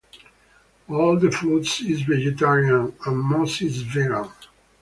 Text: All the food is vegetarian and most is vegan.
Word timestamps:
All 0.89 1.19
the 1.19 1.29
food 1.29 1.61
is 1.87 2.01
vegetarian 2.01 2.91
and 3.05 3.17
most 3.19 3.61
is 3.61 3.83
vegan. 3.83 4.31